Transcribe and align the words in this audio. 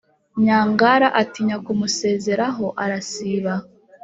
nyangara 0.43 1.07
atinya 1.21 1.57
kumusezeraho 1.65 2.65
arasiba. 2.83 3.53